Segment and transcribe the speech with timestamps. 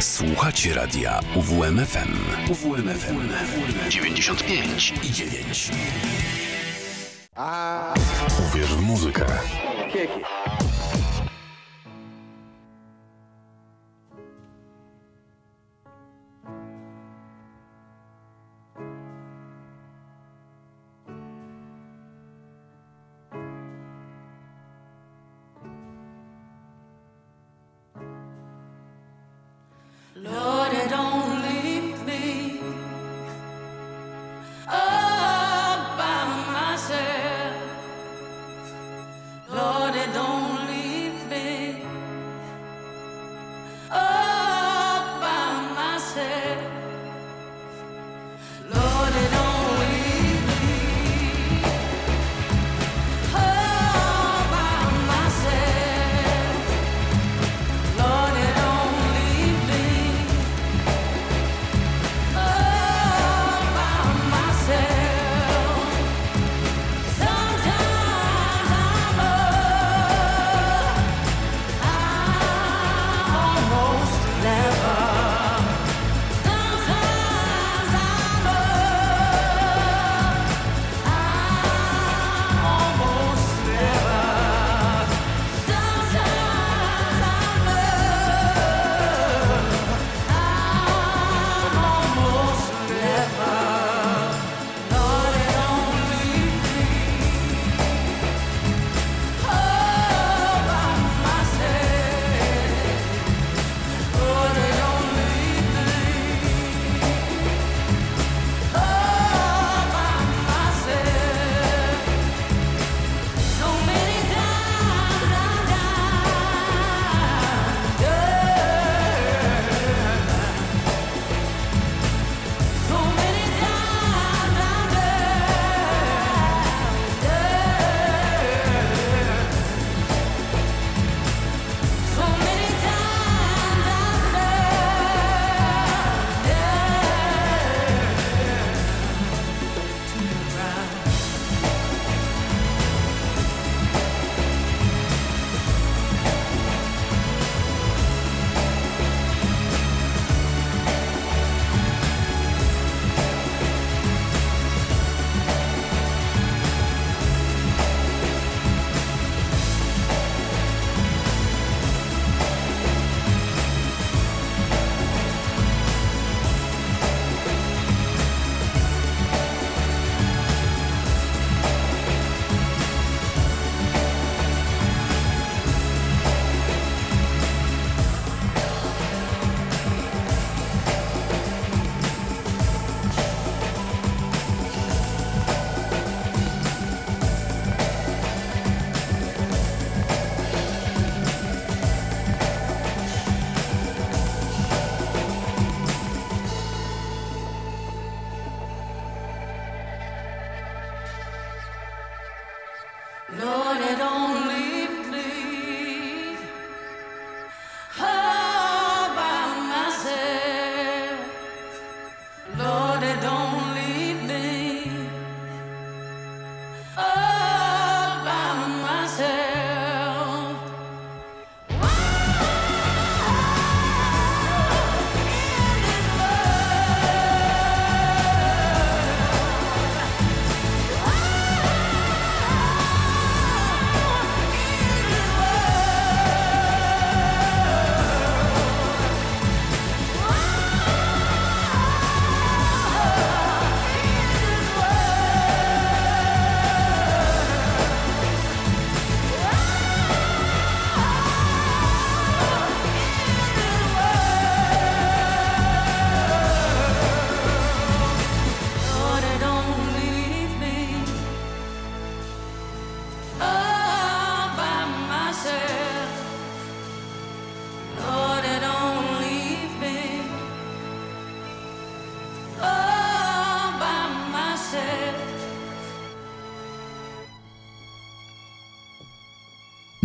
[0.00, 2.16] Słuchacie radia UWMFM.
[2.50, 3.28] UWMFM
[3.88, 5.70] 95 i 9.
[8.48, 9.24] Uwierz w muzykę.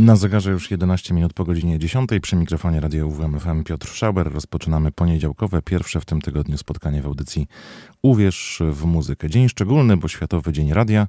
[0.01, 4.33] Na zegarze już 11 minut po godzinie 10 przy mikrofonie Radio UWMFM Piotr Schauber.
[4.33, 7.47] Rozpoczynamy poniedziałkowe, pierwsze w tym tygodniu spotkanie w audycji
[8.01, 9.29] Uwierz w muzykę.
[9.29, 11.07] Dzień szczególny, bo Światowy Dzień Radia,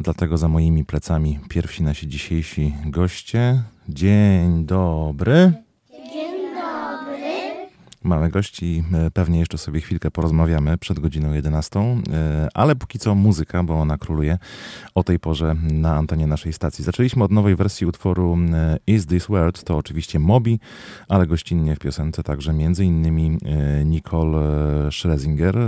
[0.00, 3.62] dlatego za moimi plecami pierwsi nasi dzisiejsi goście.
[3.88, 5.52] Dzień dobry.
[8.04, 13.14] Mamy gości, e, pewnie jeszcze sobie chwilkę porozmawiamy przed godziną 11, e, ale póki co
[13.14, 14.38] muzyka, bo ona króluje
[14.94, 16.84] o tej porze na antenie naszej stacji.
[16.84, 20.58] Zaczęliśmy od nowej wersji utworu e, Is This World, to oczywiście Moby,
[21.08, 23.38] ale gościnnie w piosence także między innymi
[23.84, 24.40] Nicole
[24.90, 25.58] Schlesinger.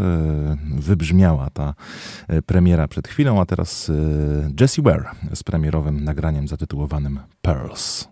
[0.76, 1.74] Wybrzmiała ta
[2.46, 3.90] premiera przed chwilą, a teraz
[4.60, 8.11] Jessie Ware z premierowym nagraniem zatytułowanym Pearls.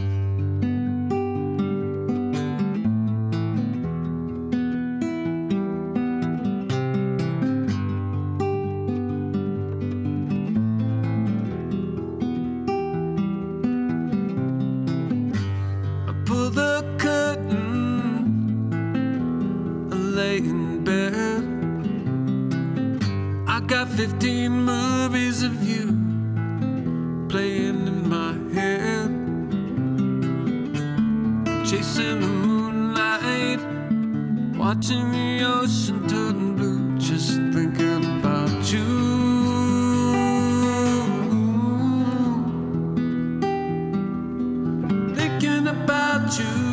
[46.31, 46.70] to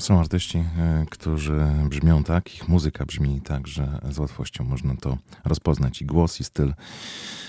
[0.00, 5.18] Są artyści, e, którzy brzmią tak, ich muzyka brzmi tak, że z łatwością można to
[5.44, 6.74] rozpoznać i głos, i styl.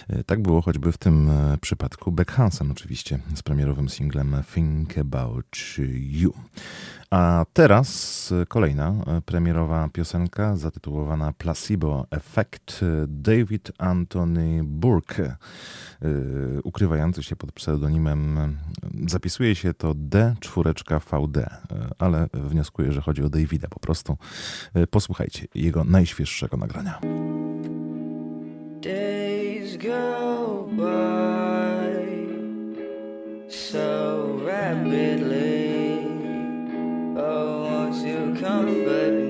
[0.10, 4.98] E, tak było choćby w tym e, przypadku Beck Hansen oczywiście z premierowym singlem Think
[4.98, 5.58] About
[5.96, 6.34] You.
[7.12, 8.94] A teraz kolejna
[9.26, 15.36] premierowa piosenka zatytułowana Placebo Effect David Anthony Burke,
[16.64, 18.58] ukrywający się pod pseudonimem,
[19.08, 21.46] zapisuje się to D4VD,
[22.00, 24.18] ale wnioskuję, że chodzi o Davida po prostu.
[24.90, 27.00] Posłuchajcie jego najświeższego nagrania.
[28.82, 32.02] Days go by
[33.50, 35.51] so rapidly
[38.68, 39.21] you comfort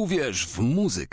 [0.00, 1.09] Uwierz w muzykę.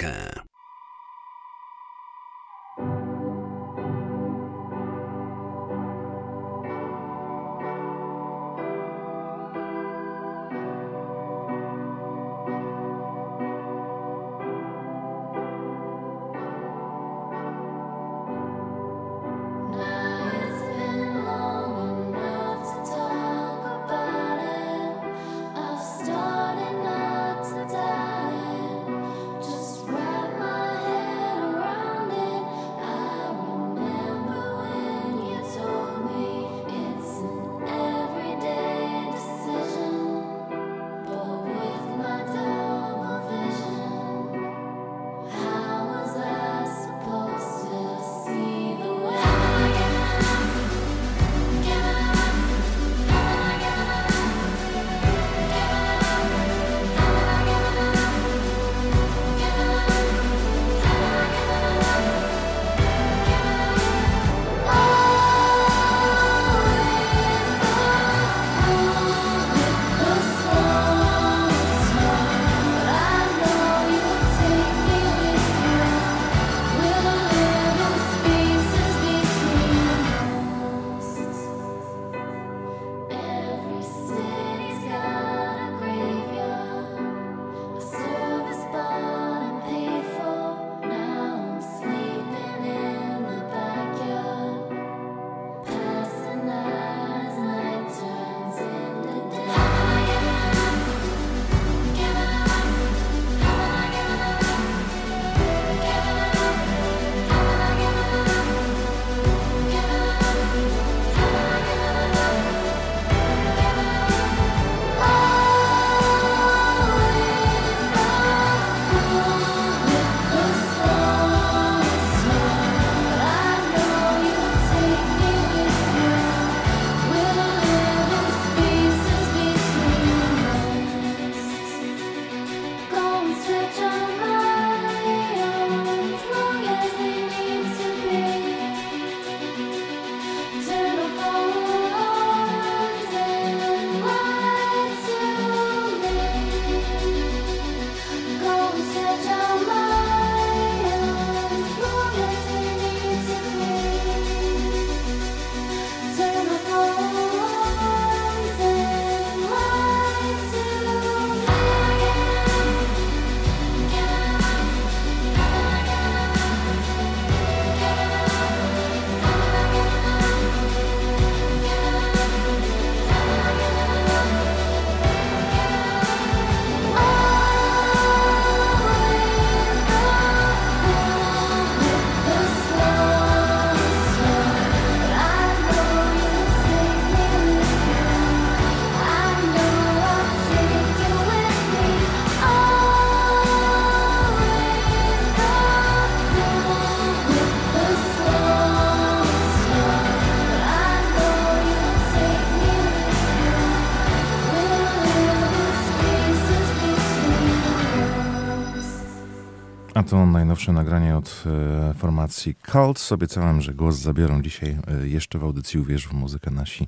[210.17, 213.11] To najnowsze nagranie od e, formacji Cult.
[213.11, 216.87] Obiecałem, że głos zabiorą dzisiaj e, jeszcze w audycji Uwierz w muzykę nasi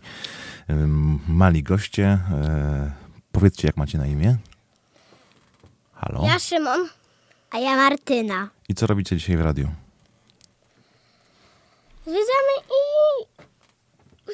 [0.70, 0.76] e,
[1.28, 2.20] mali goście.
[3.32, 4.38] Powiedzcie, jak macie na imię?
[5.94, 6.26] Halo?
[6.26, 6.90] Ja Szymon.
[7.52, 8.50] A ja Martyna.
[8.70, 9.68] I co robicie dzisiaj w radiu?
[12.02, 13.26] Zwiedzamy i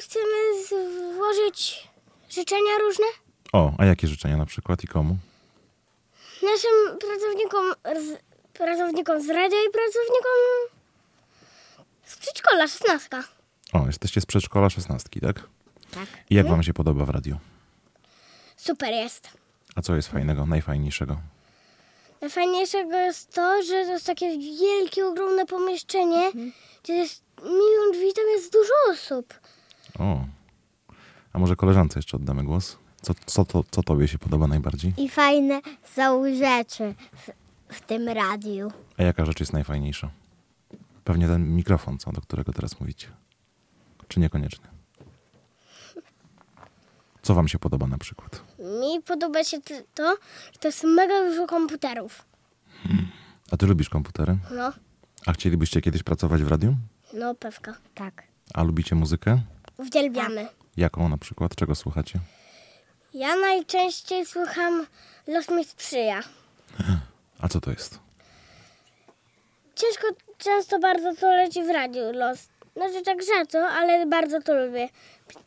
[0.00, 0.66] chcemy
[1.14, 1.88] złożyć
[2.30, 3.06] życzenia różne
[3.52, 5.16] O, a jakie życzenia na przykład i komu?
[6.42, 7.64] naszym pracownikom
[8.58, 10.36] pracownikom z radia i pracownikom
[12.06, 13.08] z przedszkola 16.
[13.72, 15.42] O, jesteście z przedszkola szesnastki, tak?
[15.90, 16.06] Tak.
[16.30, 17.36] I jak wam się podoba w radiu?
[18.56, 19.28] Super jest.
[19.74, 21.16] A co jest fajnego, najfajniejszego?
[22.20, 26.32] Najfajniejszego jest to, że to jest takie wielkie, ogromne pomieszczenie,
[26.82, 29.34] gdzie jest milion drzwi, tam jest dużo osób.
[29.98, 30.24] O,
[31.32, 32.76] a może koleżance jeszcze oddamy głos?
[33.02, 34.92] Co, co, to, co tobie się podoba najbardziej?
[34.98, 35.60] I fajne
[35.94, 36.94] są rzeczy
[37.68, 38.72] w, tym radiu.
[38.98, 40.10] A jaka rzecz jest najfajniejsza?
[41.04, 43.08] Pewnie ten mikrofon, co, do którego teraz mówicie.
[44.08, 44.66] Czy niekoniecznie?
[47.22, 48.42] Co wam się podoba na przykład?
[48.58, 49.60] Mi podoba się
[49.94, 50.16] to,
[50.52, 52.24] że to jest mega dużo komputerów.
[53.52, 54.36] A ty lubisz komputery?
[54.50, 54.72] No,
[55.26, 56.76] A chcielibyście kiedyś pracować w radiu?
[57.14, 57.74] no pewka.
[57.94, 58.22] Tak.
[58.54, 59.40] A lubicie muzykę?
[59.76, 60.48] Uwielbiamy.
[60.76, 61.54] Jaką na przykład?
[61.54, 62.20] Czego słuchacie?
[63.14, 64.86] Ja najczęściej słucham
[65.26, 66.20] Los mi sprzyja.
[67.40, 67.98] A co to jest?
[69.74, 70.06] Ciężko,
[70.38, 72.48] często bardzo to leci w radiu Los.
[72.76, 74.88] Znaczy tak rzadko, ale bardzo to lubię.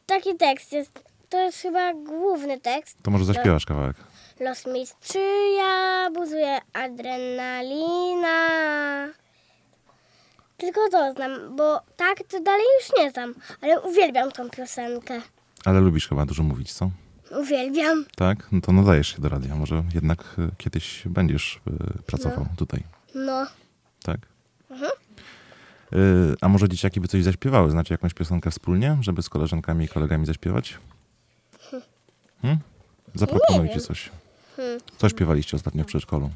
[0.06, 2.98] Taki tekst jest, to jest chyba główny tekst.
[3.04, 3.96] To może zaśpiewasz kawałek.
[4.40, 8.38] Los mi sprzyja, buzuje adrenalina.
[10.58, 15.22] Tylko to znam, bo tak to dalej już nie znam, ale uwielbiam tą piosenkę.
[15.66, 16.90] Ale lubisz chyba dużo mówić, co?
[17.32, 18.06] Uwielbiam.
[18.16, 18.48] Tak?
[18.52, 19.56] No to nadajesz się do radia.
[19.56, 22.84] Może jednak e, kiedyś będziesz e, pracował tutaj.
[23.16, 23.48] No,
[24.04, 24.20] Tak?
[25.94, 25.96] E,
[26.42, 27.72] A może dzieciaki by coś zaśpiewały?
[27.72, 30.78] Znacie jakąś piosenkę wspólnie, żeby z koleżankami i kolegami zaśpiewać?
[32.42, 32.60] Hmm?
[33.16, 33.84] Zaproponujcie wiem.
[33.84, 34.10] coś.
[34.98, 36.30] Co śpiewaliście ostatnio w przedszkolu?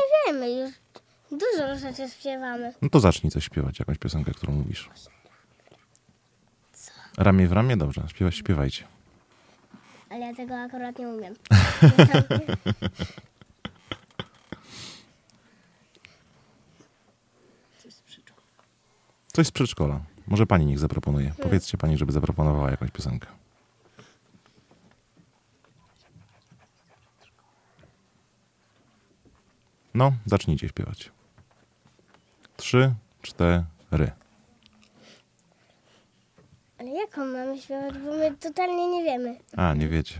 [0.00, 0.70] nie wiemy już.
[1.30, 2.74] Dużo rzeczy śpiewamy.
[2.82, 4.90] No to zacznij coś śpiewać, jakąś piosenkę, którą mówisz.
[7.18, 7.76] Ramię w ramię?
[7.76, 8.84] Dobrze, śpiewać, śpiewajcie.
[10.10, 11.34] Ale ja tego akurat nie umiem.
[19.32, 20.00] Coś z przedszkola.
[20.26, 21.32] Może pani niech zaproponuje.
[21.42, 23.26] Powiedzcie pani, żeby zaproponowała jakąś piosenkę.
[29.94, 31.10] No, zacznijcie śpiewać.
[32.60, 33.64] Trzy, cztery.
[36.78, 39.36] Ale jaką mamy śpiewać, bo my totalnie nie wiemy.
[39.56, 40.14] A, nie wiecie.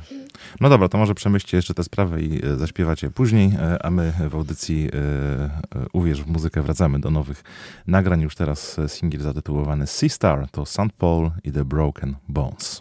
[0.60, 4.12] No dobra, to może przemyślcie jeszcze tę sprawę i e, zaśpiewacie później, e, a my
[4.28, 5.50] w audycji e, e,
[5.92, 7.44] Uwierz w muzykę wracamy do nowych
[7.86, 8.20] nagrań.
[8.20, 10.92] Już teraz e, singiel zatytułowany Sea Star to St.
[10.98, 12.78] Paul i The Broken Bones.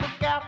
[0.00, 0.47] Look out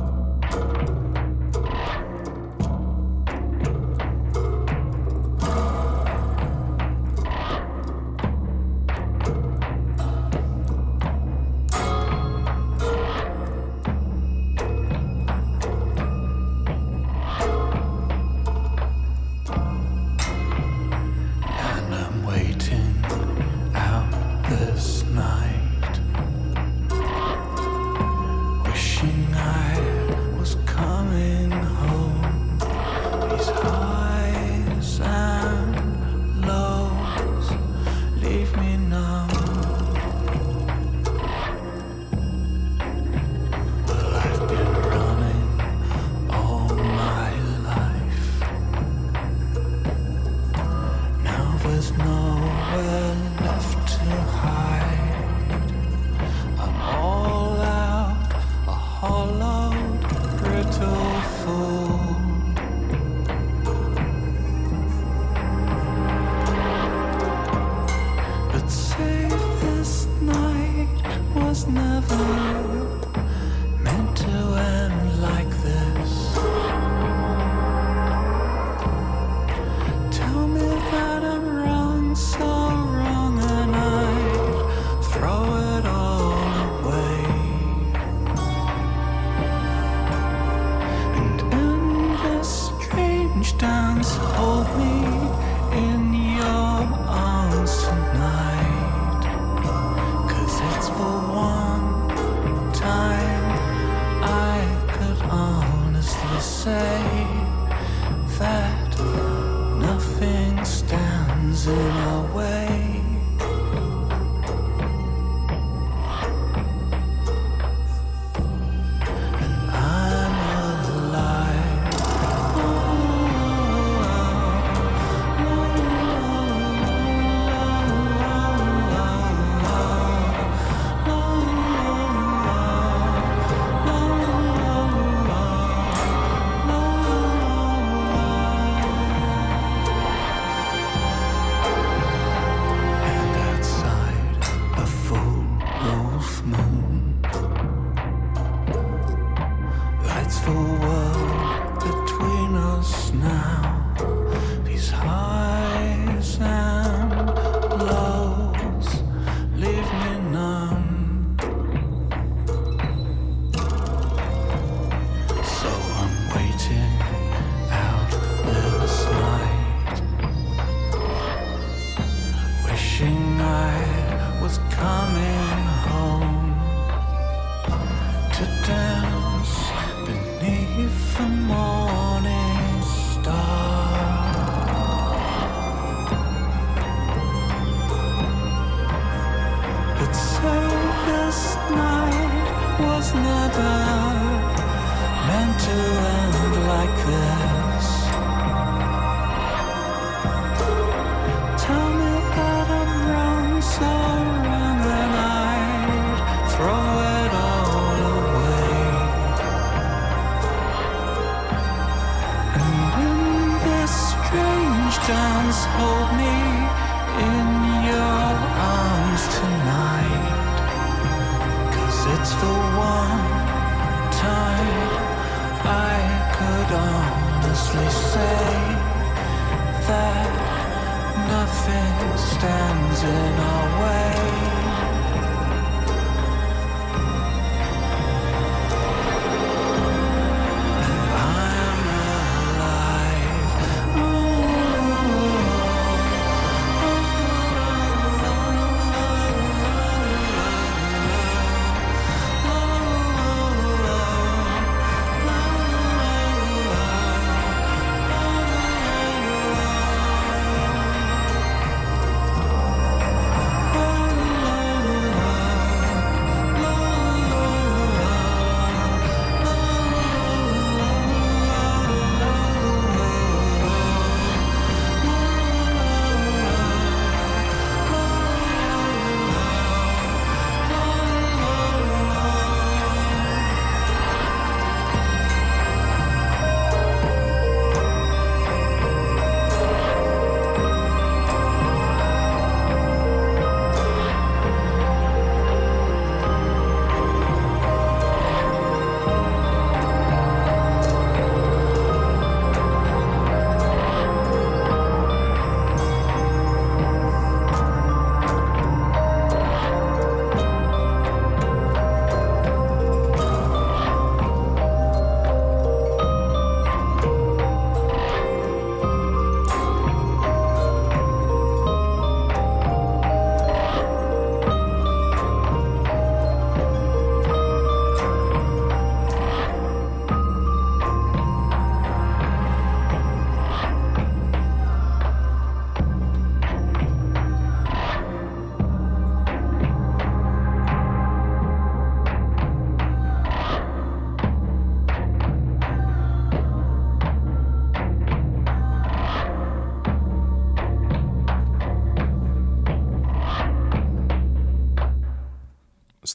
[232.17, 234.50] stands in our way.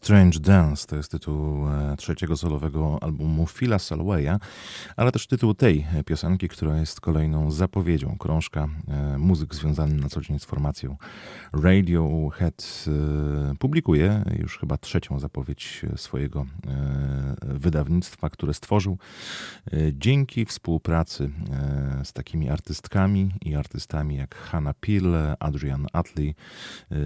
[0.06, 4.38] Strange Dance to jest tytuł e, trzeciego solowego albumu Phila Solwaya,
[4.96, 10.20] ale też tytuł tej piosenki, która jest kolejną zapowiedzią krążka e, muzyk związany na co
[10.20, 10.96] dzień z formacją
[11.52, 12.84] Radiohead.
[13.52, 18.98] E, Publikuje już chyba trzecią zapowiedź swojego e, wydawnictwa, które stworzył
[19.72, 26.34] e, dzięki współpracy e, z takimi artystkami i artystami jak Hannah Peel, Adrian Utley,
[26.90, 26.96] e,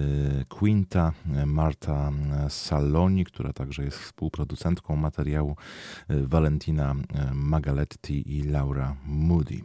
[0.49, 2.11] Quinta, e, Marta
[2.49, 5.57] Saloni, która także jest współproducentką materiału,
[6.09, 9.61] e, Valentina e, Magaletti i Laura Moody.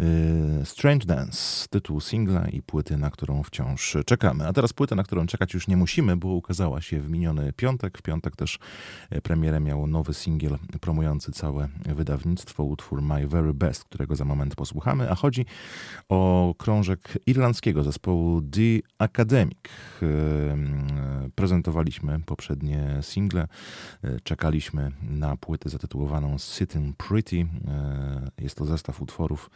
[0.00, 4.46] E, Strange Dance, tytuł singla i płyty, na którą wciąż czekamy.
[4.48, 7.98] A teraz płytę, na którą czekać już nie musimy, bo ukazała się w miniony piątek.
[7.98, 8.58] W piątek też
[9.10, 14.54] e, premierę miał nowy singiel promujący całe wydawnictwo, utwór My Very Best, którego za moment
[14.54, 15.46] posłuchamy, a chodzi
[16.08, 19.58] o krążek irlandzkiego zespołu The Academic.
[20.02, 20.06] E,
[21.34, 23.48] Prezentowaliśmy poprzednie single,
[24.04, 27.46] e, czekaliśmy na płytę zatytułowaną Sitting Pretty.
[28.38, 29.50] Jest to zestaw utworów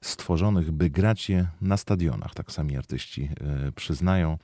[0.00, 3.28] stworzonych, by grać je na stadionach, tak sami artyści
[3.68, 4.38] e, przyznają.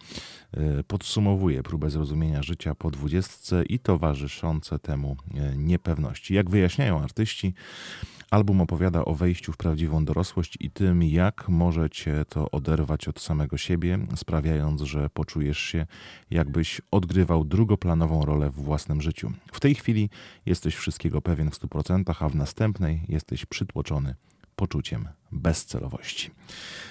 [0.53, 6.35] E, Podsumowuje próbę zrozumienia życia po dwudziestce i towarzyszące temu e, niepewności.
[6.35, 7.55] Jak wyjaśniają artyści,
[8.31, 13.21] Album opowiada o wejściu w prawdziwą dorosłość i tym, jak może cię to oderwać od
[13.21, 15.87] samego siebie, sprawiając, że poczujesz się,
[16.31, 19.33] jakbyś odgrywał drugoplanową rolę w własnym życiu.
[19.53, 20.11] W tej chwili
[20.47, 24.15] jesteś wszystkiego pewien w 100%, a w następnej jesteś przytłoczony
[24.57, 26.31] poczuciem bezcelowości.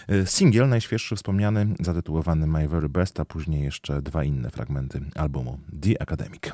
[0.08, 5.60] E, Singiel najświeższy wspomniany, zatytułowany My Very Best, a później jeszcze dwa inne fragmenty albumu
[5.82, 6.52] The Academic.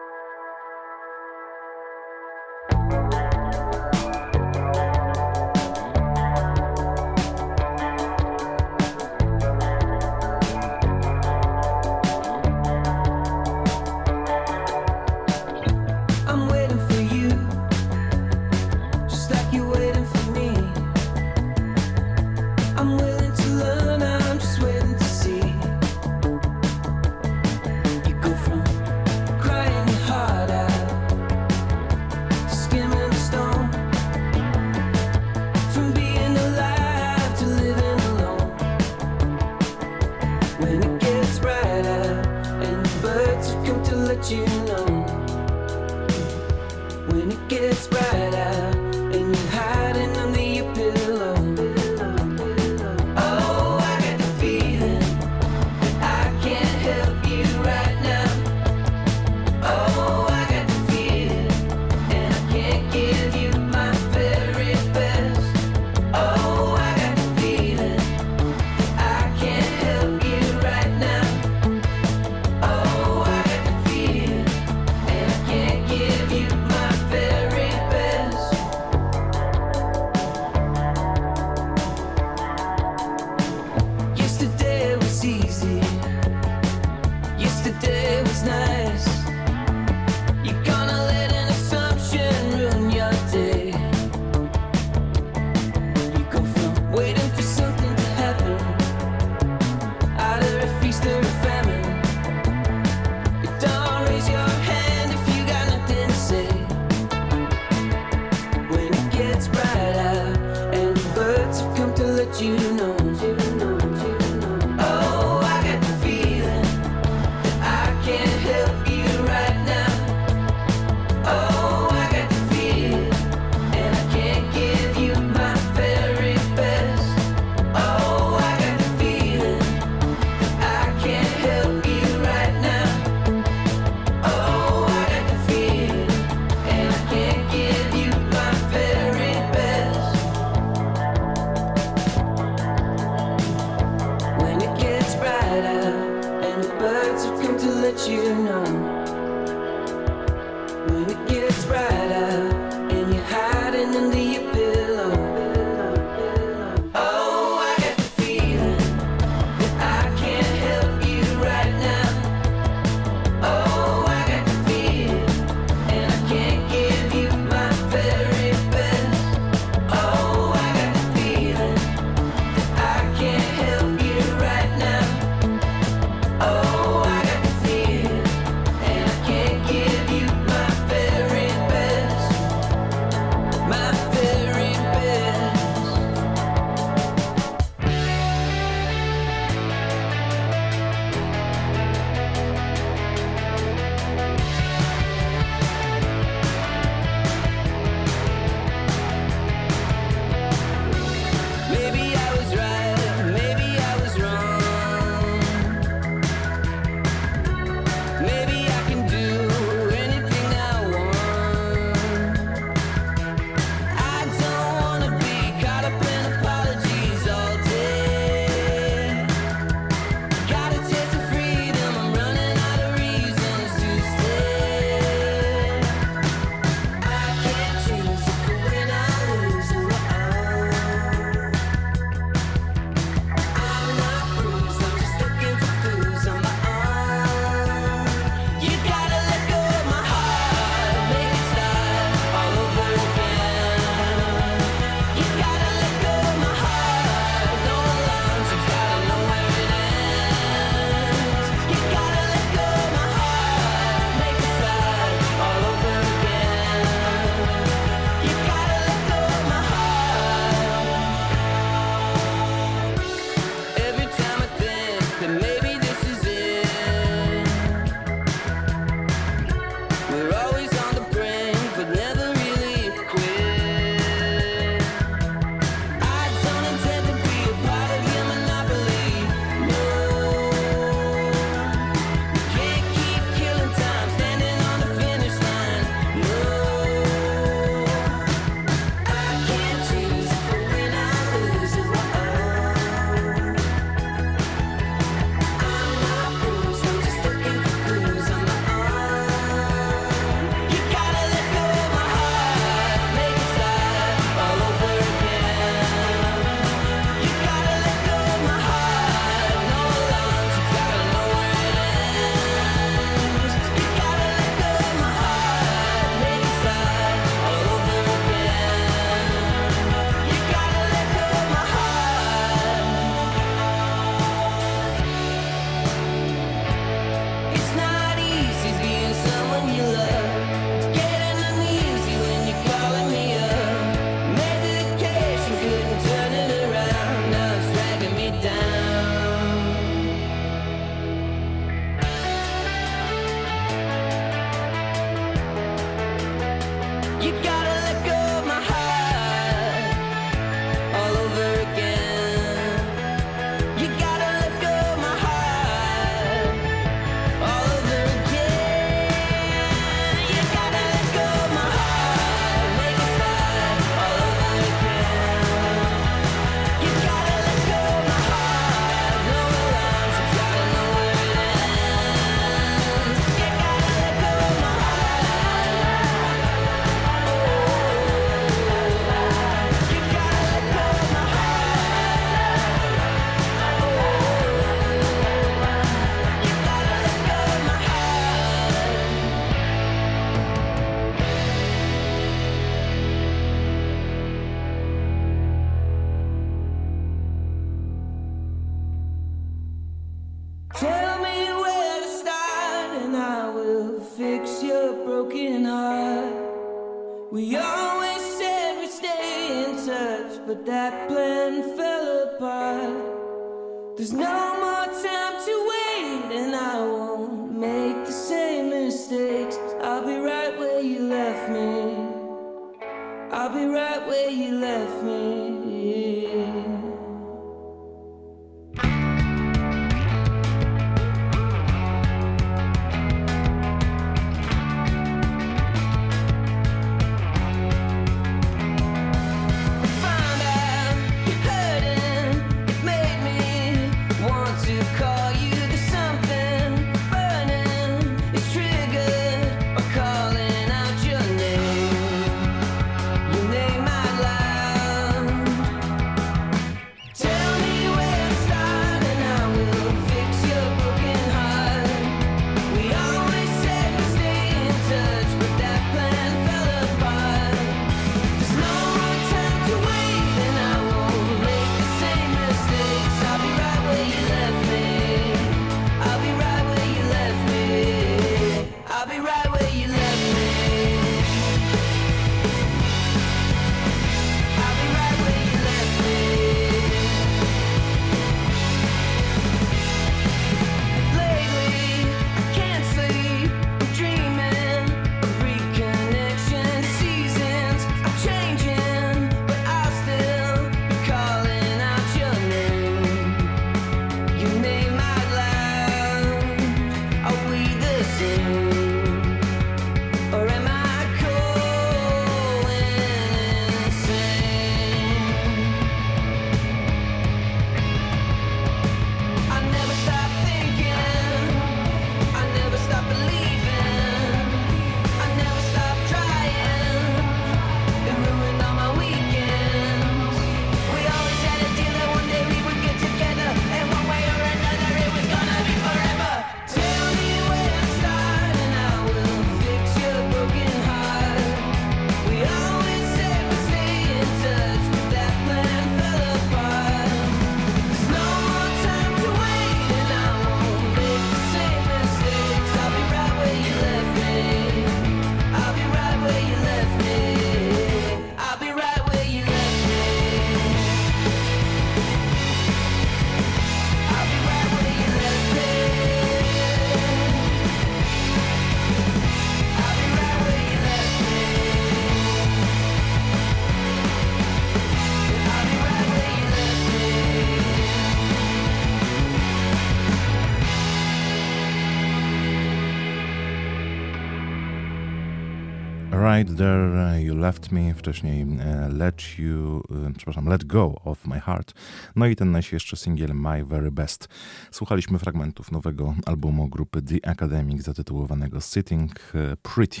[586.60, 588.60] There, uh, You Left Me, wcześniej uh,
[588.98, 591.74] Let You, uh, przepraszam, Let Go of My Heart,
[592.16, 594.28] no i ten najświeższy singiel My Very Best.
[594.70, 599.32] Słuchaliśmy fragmentów nowego albumu grupy The Academic zatytułowanego Sitting
[599.62, 600.00] Pretty.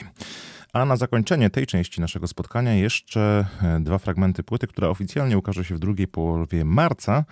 [0.72, 5.64] A na zakończenie tej części naszego spotkania jeszcze e, dwa fragmenty płyty, która oficjalnie ukaże
[5.64, 7.24] się w drugiej połowie marca,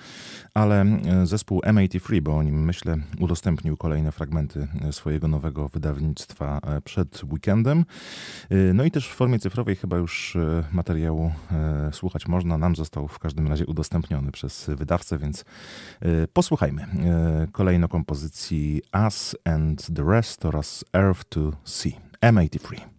[0.54, 6.60] ale e, zespół M83, bo o nim myślę, udostępnił kolejne fragmenty e, swojego nowego wydawnictwa
[6.84, 7.84] przed weekendem.
[8.74, 10.36] No i też w formie cyfrowej chyba już
[10.72, 11.32] materiału
[11.92, 12.58] słuchać można.
[12.58, 15.44] Nam został w każdym razie udostępniony przez wydawcę, więc
[16.32, 16.86] posłuchajmy
[17.52, 21.92] kolejno kompozycji Us and the Rest oraz Earth to Sea.
[22.22, 22.97] M83.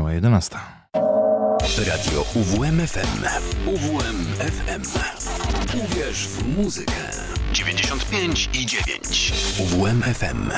[0.00, 0.56] Minęła 11.
[1.88, 3.24] Radio UWMFM.
[3.66, 4.82] UWMFM.
[5.84, 6.92] Uwierz w muzykę.
[7.52, 9.32] 95 i 9.
[9.58, 10.50] UWMFM.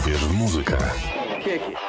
[0.00, 0.76] Uwierz w muzykę.
[1.40, 1.87] I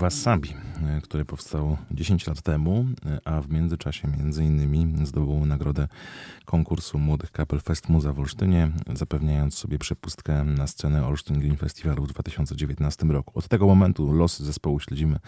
[0.00, 0.54] Wasabi,
[0.86, 5.88] e, który powstał 10 lat temu, e, a w międzyczasie między innymi zdobył nagrodę
[6.50, 12.04] konkursu Młodych Kapel Fest Muza w Olsztynie, zapewniając sobie przepustkę na scenę Olsztyn Green Festiwalu
[12.04, 13.38] w 2019 roku.
[13.38, 15.18] Od tego momentu losy zespołu śledzimy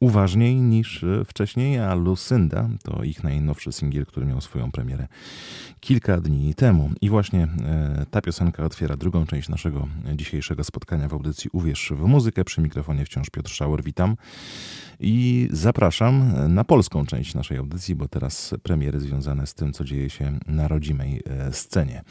[0.00, 5.06] uważniej niż wcześniej, a Lucinda to ich najnowszy singiel, który miał swoją premierę
[5.80, 6.90] kilka dni temu.
[7.00, 12.06] I właśnie e, ta piosenka otwiera drugą część naszego dzisiejszego spotkania w audycji Uwierz w
[12.06, 12.44] muzykę.
[12.44, 14.16] Przy mikrofonie wciąż Piotr Szauer, witam.
[15.00, 20.10] I zapraszam na polską część naszej audycji, bo teraz premiery związane z tym, co dzieje
[20.10, 21.98] się na rodzimej e, scenie.
[21.98, 22.04] E,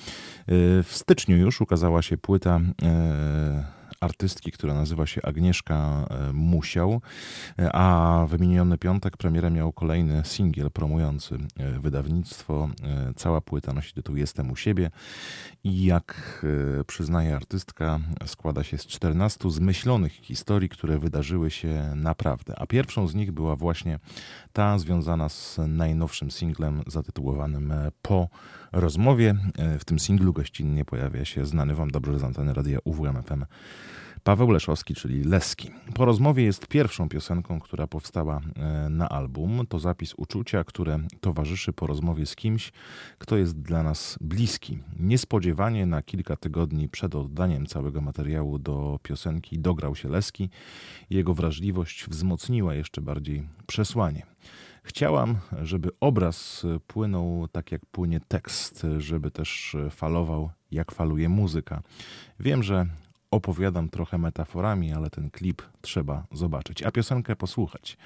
[0.83, 7.01] W styczniu już ukazała się płyta e, artystki, która nazywa się Agnieszka e, Musiał,
[7.59, 12.69] e, a w miniony piątek premierę miał kolejny singiel promujący e, wydawnictwo.
[13.15, 14.91] Cała płyta nosi tytuł Jestem u siebie
[15.63, 16.45] i jak
[16.87, 22.53] przyznaje artystka, składa się z 14 zmyślonych historii, które wydarzyły się naprawdę.
[22.57, 23.99] A pierwszą z nich była właśnie
[24.53, 28.29] ta związana z najnowszym singlem zatytułowanym Po
[28.73, 29.35] rozmowie.
[29.57, 33.45] E, W tym singlu gościnnie pojawia się znany wam dobrze z anteny radia UWMFM
[34.23, 35.71] Paweł Leszowski, czyli Leski.
[35.93, 39.65] Po rozmowie jest pierwszą piosenką, która powstała e, na album.
[39.69, 42.71] To zapis uczucia, które towarzyszy po rozmowie z kimś,
[43.17, 44.79] kto jest dla nas bliski.
[44.99, 50.49] Niespodziewanie na kilka tygodni przed oddaniem całego materiału do piosenki dograł się Leski.
[51.09, 54.25] Jego wrażliwość wzmocniła jeszcze bardziej przesłanie.
[54.83, 61.81] Chciałam, żeby obraz płynął tak jak płynie tekst, żeby też falował jak faluje muzyka.
[62.39, 62.85] Wiem, że
[63.31, 67.97] opowiadam trochę metaforami, ale ten klip trzeba zobaczyć, a piosenkę posłuchać.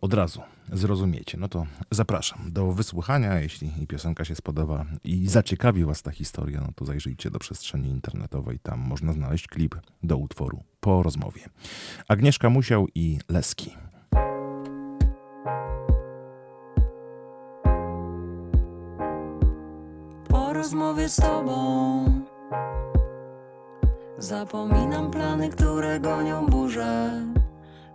[0.00, 0.40] Od razu
[0.72, 1.38] zrozumiecie.
[1.38, 3.40] No to zapraszam do wysłuchania.
[3.40, 8.58] Jeśli piosenka się spodoba i zaciekawi Was ta historia, no to zajrzyjcie do przestrzeni internetowej.
[8.58, 11.40] Tam można znaleźć klip do utworu po rozmowie.
[12.08, 13.74] Agnieszka Musiał i Leski.
[20.58, 22.04] Rozmowie z tobą.
[24.18, 27.10] Zapominam plany, które gonią burzę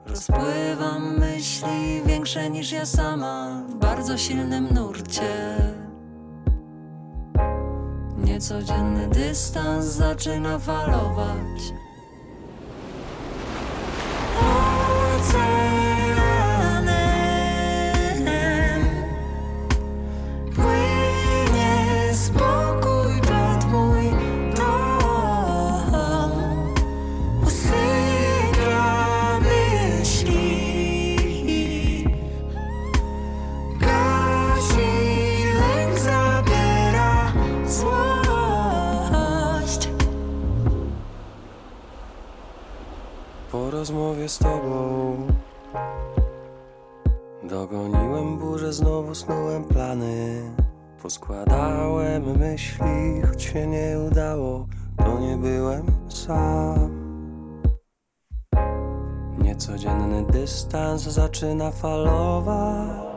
[0.05, 5.57] Rozpływam myśli większe niż ja sama W bardzo silnym nurcie.
[8.17, 11.61] Niecodzienny dystans zaczyna falować.
[15.19, 15.72] Oceanem
[43.83, 45.17] rozmowie z tobą.
[47.43, 50.41] Dogoniłem burzę, znowu snułem plany.
[51.01, 54.67] Poskładałem myśli, choć się nie udało
[54.97, 56.89] To nie byłem sam.
[59.37, 63.12] Niecodzienny dystans zaczyna falować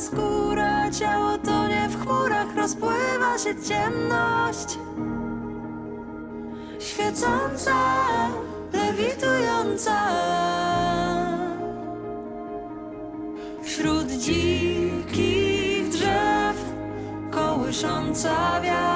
[0.00, 4.78] Skóra, ciało tonie w chmurach, rozpływa się ciemność.
[6.78, 7.74] Świecąca,
[8.72, 9.96] lewitująca.
[13.62, 16.56] Wśród dzikich drzew,
[17.30, 18.93] kołysząca wiatr.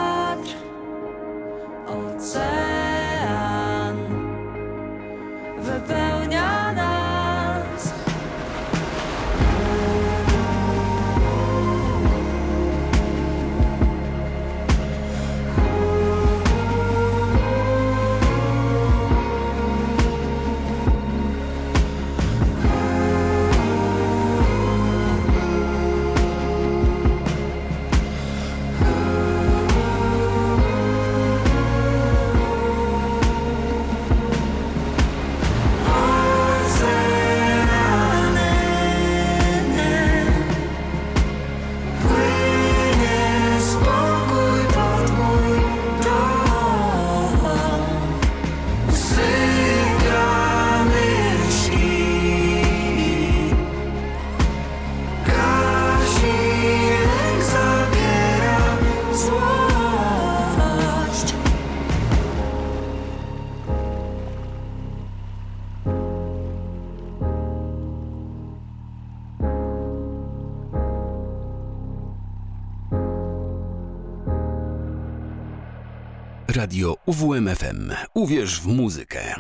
[76.69, 77.93] Radio UWMFM.
[78.15, 79.35] Uwierz w muzykę.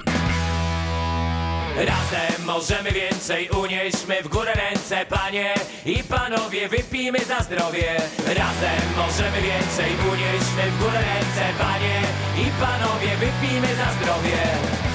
[1.76, 5.54] Razem możemy więcej, unieśmy w górę ręce, panie
[5.86, 7.96] i panowie, wypijmy za zdrowie.
[8.26, 12.00] Razem możemy więcej, unieśmy w górę ręce, panie
[12.36, 14.87] i panowie, wypijmy za zdrowie.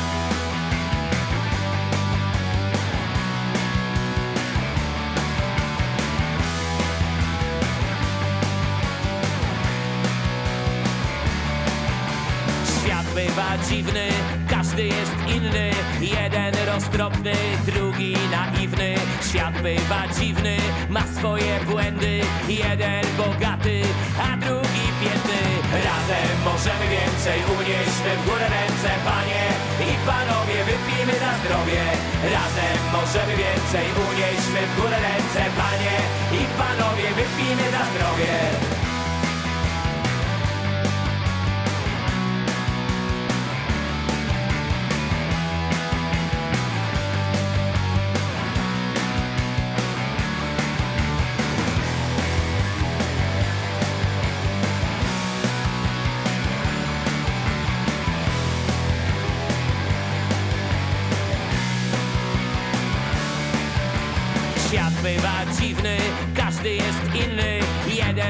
[13.36, 14.08] Bywa dziwny,
[14.50, 15.72] każdy jest inny.
[16.02, 17.34] Jeden roztropny,
[17.66, 18.96] drugi naiwny.
[19.30, 20.58] Świat bywa dziwny,
[20.90, 22.22] ma swoje błędy.
[22.48, 23.82] Jeden bogaty,
[24.28, 25.42] a drugi biedny.
[25.88, 29.44] Razem możemy więcej, unieśmy w górę ręce Panie
[29.90, 31.84] i panowie, wypijmy za zdrowie.
[32.36, 35.96] Razem możemy więcej, unieśmy w górę ręce Panie
[36.40, 38.73] i panowie, wypijmy za zdrowie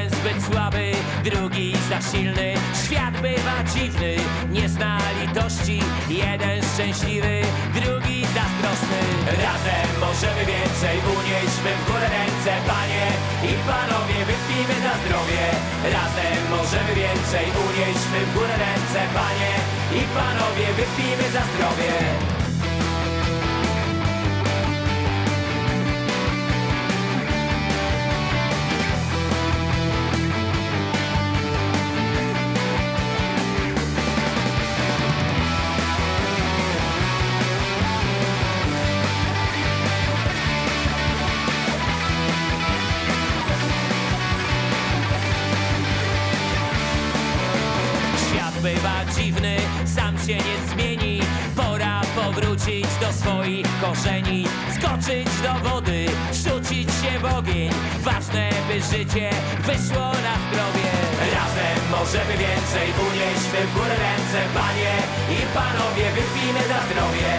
[0.04, 0.91] Jeden zbyt słaby,
[1.24, 2.54] drugi za silny.
[2.84, 4.16] Świat bywa dziwny,
[4.51, 5.80] nie zna litości.
[6.10, 7.41] Jeden szczęśliwy,
[7.80, 9.01] drugi zazdrosny.
[9.43, 13.06] Razem możemy więcej, unieśmy w górę ręce Panie
[13.49, 15.43] i panowie, wypijmy za zdrowie.
[15.97, 19.54] Razem możemy więcej, unieśmy w górę ręce Panie
[19.99, 22.42] i panowie, wypijmy za zdrowie
[53.43, 54.45] swoich korzeni.
[54.75, 56.05] Skoczyć do wody,
[56.43, 57.69] rzucić się w ogień.
[57.99, 59.29] Ważne, by życie
[59.67, 60.89] wyszło na zdrowie.
[61.35, 64.93] Razem możemy więcej, unieśmy w górę ręce Panie.
[65.37, 67.31] I panowie, wypijmy za zdrowie.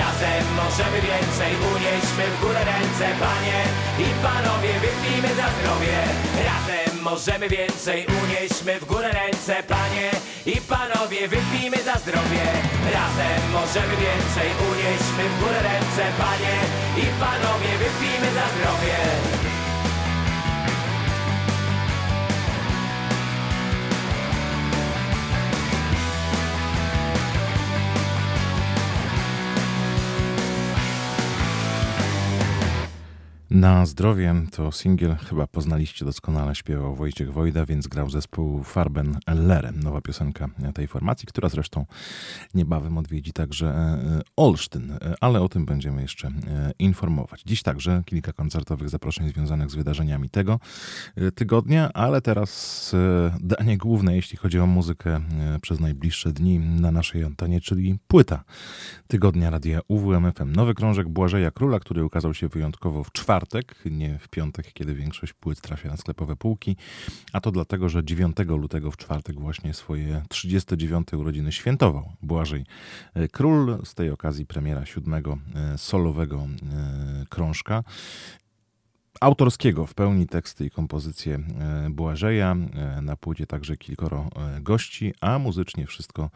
[0.00, 3.58] Razem możemy więcej, unieśmy w górę ręce Panie.
[4.04, 5.96] I panowie, wypijmy za zdrowie.
[6.50, 10.10] Razem możemy więcej, unieśmy w górę ręce Panie
[10.46, 12.44] i panowie, wypijmy za zdrowie.
[12.92, 16.56] Razem możemy więcej, unieśmy w górę ręce Panie.
[16.96, 19.39] I panowie, wypijmy za zdrowie
[33.50, 39.80] Na zdrowie to singiel chyba poznaliście doskonale, śpiewał Wojciech Wojda, więc grał zespół Farben Lerem.
[39.80, 41.86] Nowa piosenka tej formacji, która zresztą
[42.54, 46.32] niebawem odwiedzi także e, Olsztyn, e, ale o tym będziemy jeszcze e,
[46.78, 47.42] informować.
[47.42, 50.60] Dziś także kilka koncertowych zaproszeń związanych z wydarzeniami tego
[51.16, 56.58] e, tygodnia, ale teraz e, danie główne, jeśli chodzi o muzykę e, przez najbliższe dni
[56.58, 58.44] na naszej antenie, czyli płyta
[59.08, 60.52] tygodnia radia UWMFM.
[60.52, 63.39] Nowy krążek Błażeja Króla, który ukazał się wyjątkowo w czwartek,
[63.90, 66.76] nie w piątek, kiedy większość płyt trafia na sklepowe półki,
[67.32, 72.64] a to dlatego, że 9 lutego w czwartek właśnie swoje 39 urodziny świętował Błażej
[73.14, 73.78] e, Król.
[73.84, 77.84] Z tej okazji premiera siódmego e, solowego e, krążka
[79.20, 81.38] autorskiego w pełni teksty i kompozycje
[81.90, 82.56] Błażeja.
[83.02, 84.28] Na płycie także kilkoro
[84.60, 86.30] gości, a muzycznie wszystko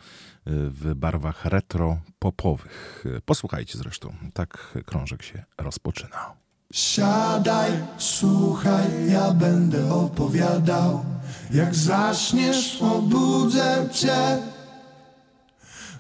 [0.47, 3.05] w barwach retro-popowych.
[3.25, 6.44] Posłuchajcie zresztą, tak krążek się rozpoczyna.
[6.75, 11.05] Siadaj, słuchaj, ja będę opowiadał.
[11.51, 14.39] Jak zaśniesz, obudzę cię.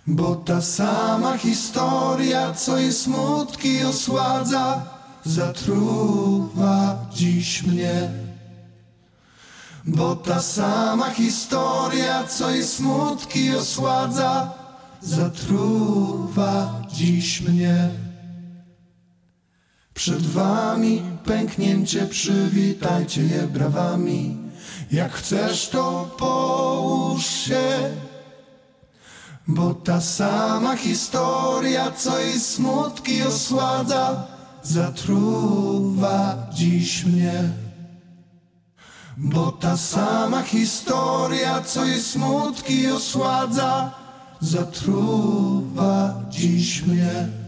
[0.06, 4.82] Bo ta sama historia, co i smutki osładza,
[5.24, 8.10] zatruwa dziś mnie.
[9.84, 14.52] Bo ta sama historia, co i smutki osładza,
[15.02, 17.90] zatruwa dziś mnie.
[19.94, 24.36] Przed wami pęknięcie, przywitajcie je brawami.
[24.92, 27.90] Jak chcesz, to połóż się.
[29.46, 34.26] Bo ta sama historia, co i smutki osładza,
[34.62, 37.50] zatruwa dziś mnie.
[39.16, 43.94] Bo ta sama historia, co jej smutki osładza,
[44.40, 47.43] zatruwa dziś mnie.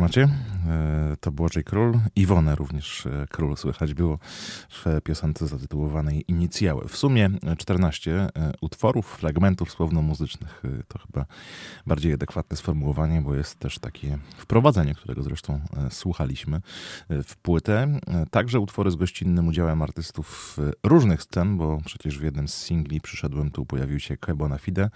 [0.00, 0.28] macie.
[0.68, 1.66] E, to było J.
[1.66, 1.98] Król.
[2.16, 4.18] Iwonę również e, Król słychać było
[5.04, 6.88] piosence zatytułowanej Inicjały.
[6.88, 10.62] W sumie 14 e, utworów, fragmentów słowno-muzycznych.
[10.64, 11.26] E, to chyba
[11.86, 16.60] bardziej adekwatne sformułowanie, bo jest też takie wprowadzenie, którego zresztą e, słuchaliśmy
[17.10, 18.00] w płytę.
[18.30, 23.50] Także utwory z gościnnym udziałem artystów różnych scen, bo przecież w jednym z singli przyszedłem
[23.50, 24.90] tu pojawił się Kebona Fide,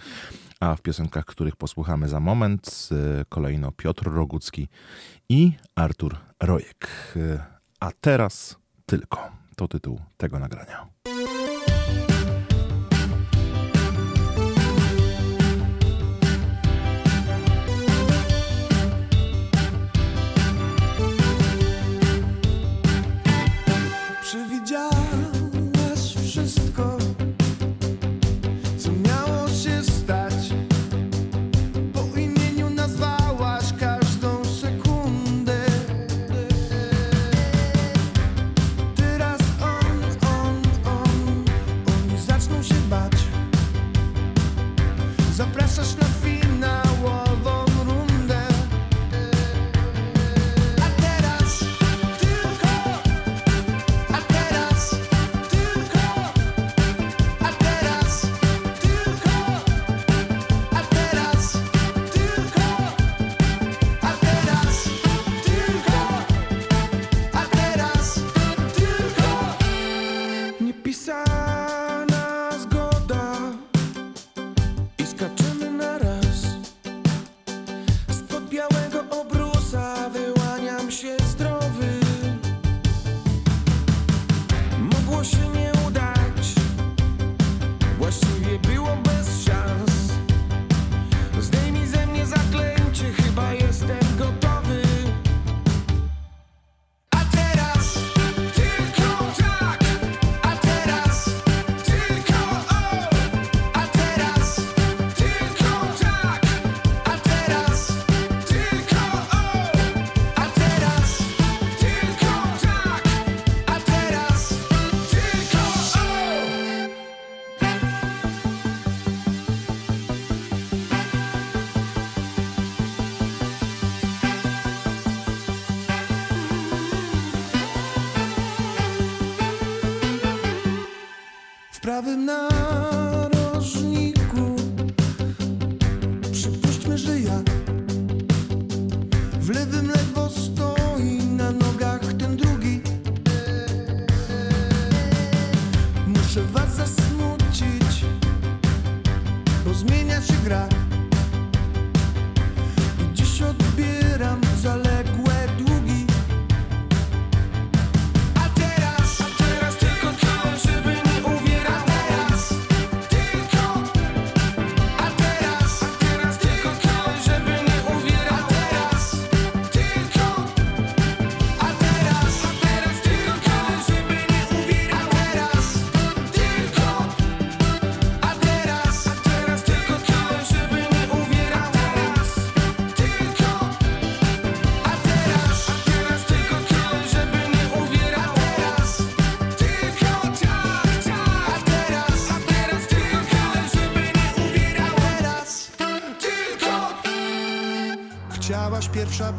[0.61, 2.89] a w piosenkach, których posłuchamy za moment,
[3.28, 4.69] kolejno Piotr Rogucki
[5.28, 7.15] i Artur Rojek.
[7.81, 8.56] A teraz
[8.86, 10.86] tylko to tytuł tego nagrania.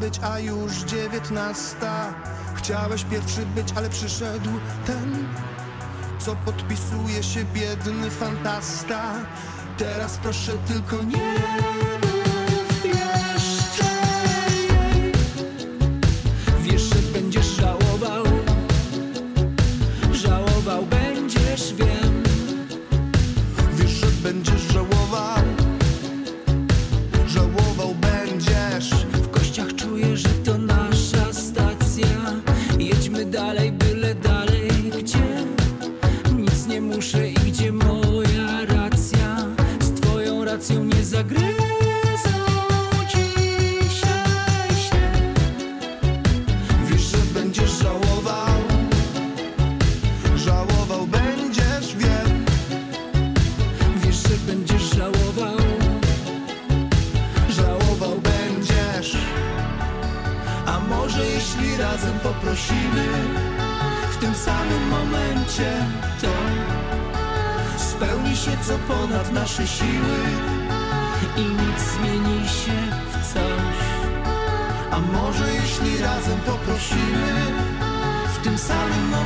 [0.06, 2.14] być, a już dziewiętnasta.
[2.56, 4.50] Chciałeś pierwszy być, ale przyszedł
[4.86, 5.28] ten
[6.20, 9.14] Co podpisuje się biedny fantasta.
[9.78, 11.36] Teraz proszę tylko nie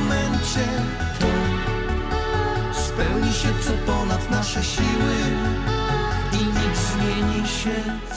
[0.00, 0.66] momencie.
[2.72, 5.16] Spełni się co ponad nasze siły
[6.32, 8.09] I nic zmieni się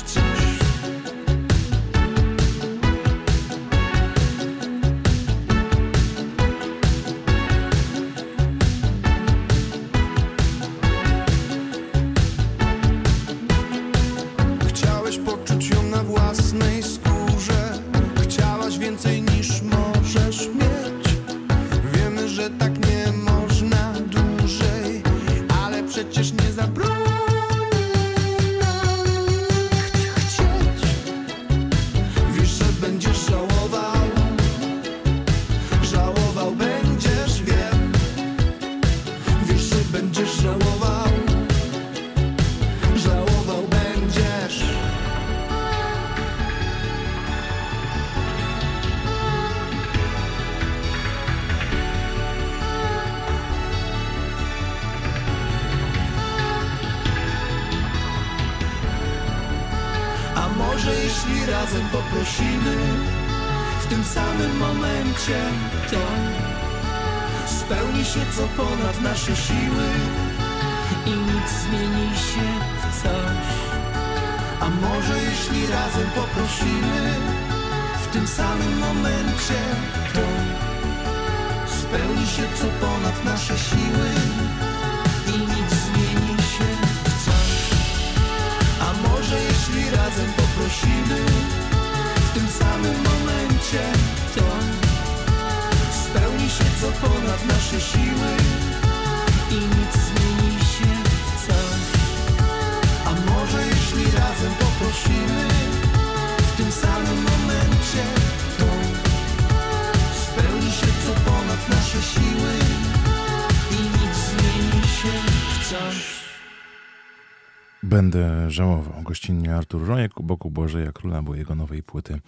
[118.14, 119.02] Będę żałował.
[119.03, 122.19] Gościnnie Artur Rojek u boku Błażeja Króla, bo jego nowej płyty.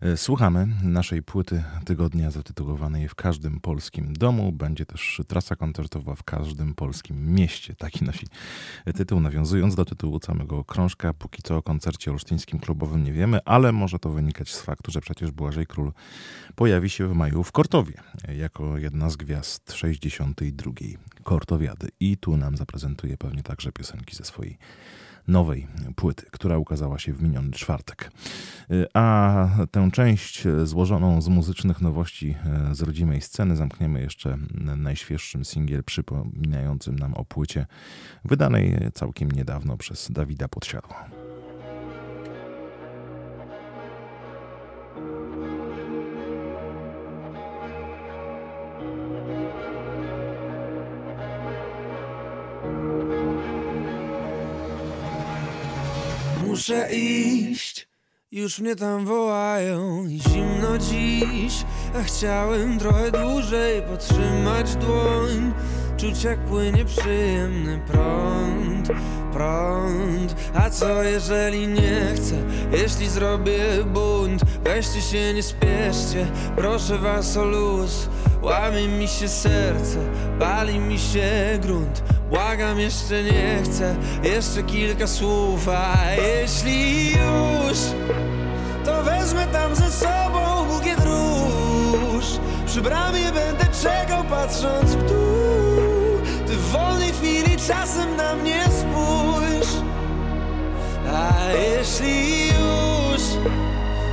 [0.00, 4.52] E, Słuchamy naszej płyty tygodnia zatytułowanej W każdym polskim domu.
[4.52, 7.74] Będzie też trasa koncertowa w każdym polskim mieście.
[7.74, 8.26] Taki nosi
[8.94, 11.14] tytuł, nawiązując do tytułu samego krążka.
[11.14, 15.00] Póki co o koncercie olsztyńskim klubowym nie wiemy, ale może to wynikać z faktu, że
[15.00, 15.92] przecież Błażej Król
[16.54, 17.94] pojawi się w maju w Kortowie
[18.38, 20.72] jako jedna z gwiazd 62.
[21.22, 21.88] Kortowiady.
[22.00, 24.58] I tu nam zaprezentuje pewnie także piosenki ze swojej
[25.28, 25.66] nowej
[25.96, 28.10] płyty, która ukazała się w miniony czwartek.
[28.70, 32.34] Y, A tę część złożoną z muzycznych nowości
[32.70, 34.38] e, z rodzimej sceny zamkniemy jeszcze
[34.76, 37.66] najświeższym singiel przypominającym nam o płycie
[38.24, 41.19] wydanej całkiem niedawno przez Dawida Podsiadła.
[56.70, 57.88] Muszę iść,
[58.32, 61.64] już mnie tam wołają zimno dziś
[61.94, 65.52] A chciałem trochę dłużej podtrzymać dłoń.
[65.96, 68.88] Czuć jak płynie przyjemny prąd,
[69.32, 70.34] prąd.
[70.54, 72.34] A co jeżeli nie chcę,
[72.72, 76.26] jeśli zrobię bunt Weźcie się, nie spieszcie,
[76.56, 78.08] proszę was o luz
[78.42, 79.98] Łamie mi się serce,
[80.38, 87.78] pali mi się grunt Błagam, jeszcze nie chcę, jeszcze kilka słów A jeśli już,
[88.84, 92.40] to wezmę tam ze sobą bukiet róż
[92.70, 96.20] Przy bramie będę czekał, patrząc w dół.
[96.46, 99.68] Ty w wolnej chwili czasem na mnie spójrz.
[101.14, 103.22] A jeśli już,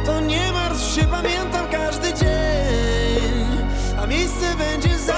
[0.05, 3.67] to nie martw się, pamiętam każdy dzień.
[4.01, 5.16] A miejsce będzie zawsze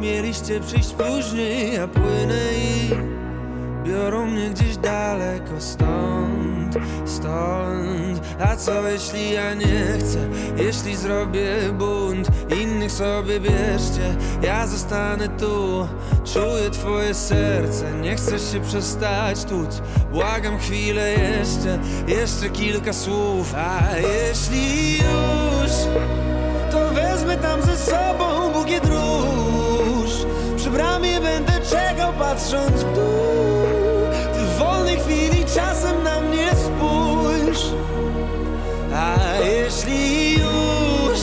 [0.00, 2.90] Mieliście przyjść później, ja płynę i
[3.86, 6.74] Biorą mnie gdzieś daleko stąd,
[7.04, 8.20] stąd.
[8.40, 10.18] A co jeśli ja nie chcę?
[10.56, 12.28] Jeśli zrobię bunt,
[12.62, 14.16] innych sobie bierzcie.
[14.42, 15.88] Ja zostanę tu,
[16.24, 17.92] czuję twoje serce.
[17.92, 19.82] Nie chcesz się przestać tuc
[20.12, 21.78] Błagam chwilę jeszcze,
[22.08, 23.54] jeszcze kilka słów.
[23.54, 25.72] A jeśli już,
[26.70, 29.35] to wezmę tam ze sobą bukiet róż
[30.76, 33.66] bramie będę czekał patrząc w dół.
[34.34, 37.64] Ty w wolnej chwili czasem na mnie spójrz.
[38.94, 41.18] A jeśli już,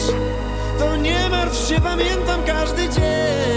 [0.79, 3.52] to nie martw się, pamiętam każdy dzień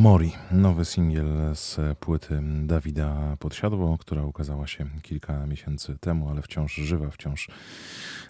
[0.00, 6.74] Mori, nowy singiel z płyty Dawida Podsiadło, która ukazała się kilka miesięcy temu, ale wciąż
[6.74, 7.48] żywa, wciąż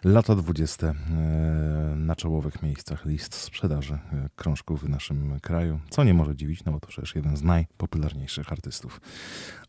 [0.04, 0.94] lata 20 e,
[1.96, 6.72] na czołowych miejscach list sprzedaży e, krążków w naszym kraju, co nie może dziwić, no
[6.72, 9.00] bo to przecież jeden z najpopularniejszych artystów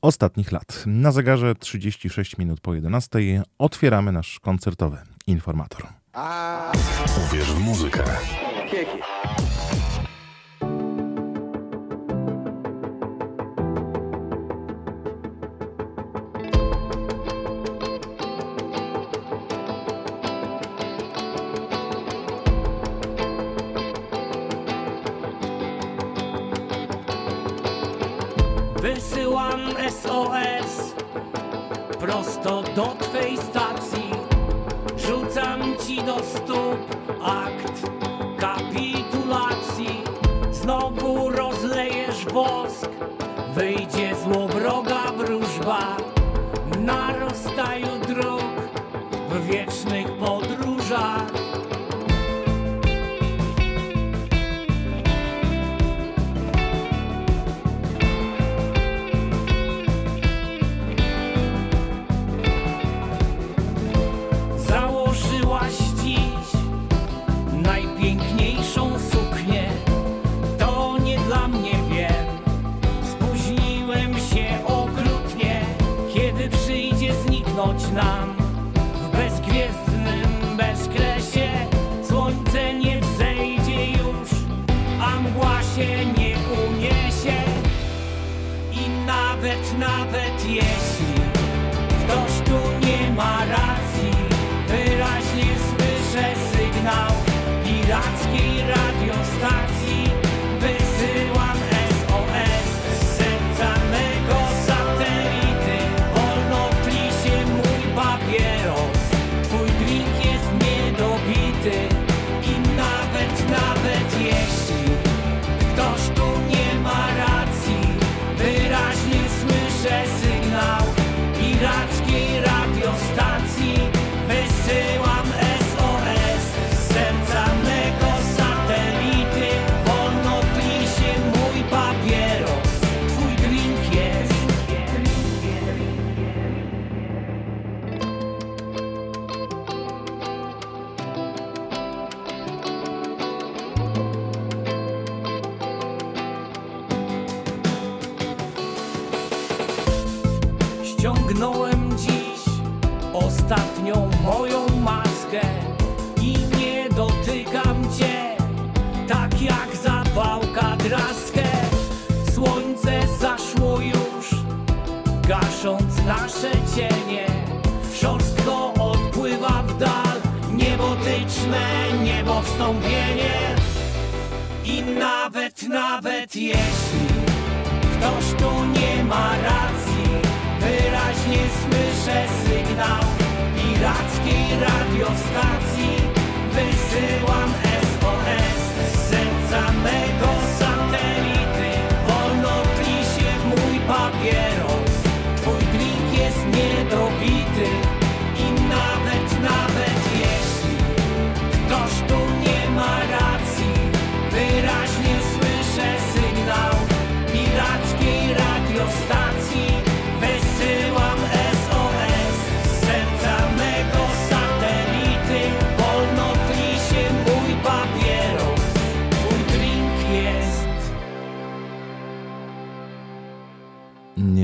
[0.02, 0.84] ostatnich lat.
[0.86, 4.98] Na zegarze 36 minut po 11 otwieramy nasz koncertowy
[5.28, 5.88] informator.
[7.28, 8.04] Uwierz w muzykę.
[8.72, 9.91] Wysyłam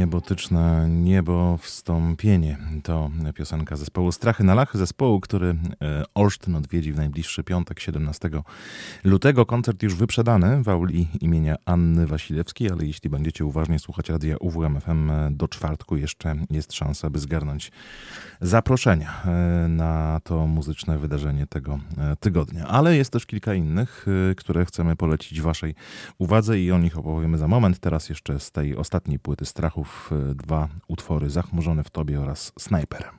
[0.07, 2.57] niebotyczne niebo wstąpienie.
[2.83, 8.29] To piosenka zespołu Strachy na Lachy, zespołu, który e, Olsztyn odwiedzi w najbliższy piątek, 17
[9.03, 9.45] lutego.
[9.45, 15.11] Koncert już wyprzedany w auli imienia Anny Wasilewskiej, ale jeśli będziecie uważnie słuchać radia UWMFM
[15.31, 17.71] do czwartku, jeszcze jest szansa, by zgarnąć
[18.41, 22.67] zaproszenia e, na to muzyczne wydarzenie tego e, tygodnia.
[22.67, 25.75] Ale jest też kilka innych, e, które chcemy polecić Waszej
[26.17, 27.79] uwadze i o nich opowiemy za moment.
[27.79, 29.96] Teraz jeszcze z tej ostatniej płyty Strachów e,
[30.35, 33.09] dwa utwory Zachmurzone w Tobie oraz Snajper.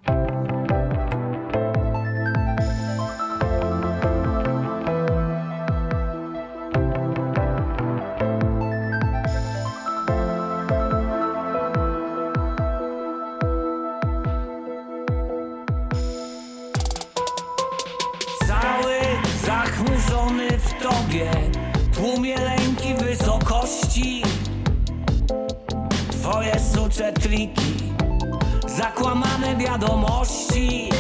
[28.67, 30.91] Zakłamane wiadomości.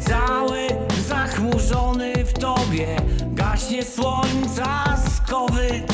[0.00, 0.66] Cały
[1.08, 5.92] zachmurzony w tobie Gaśnie słońca skowyt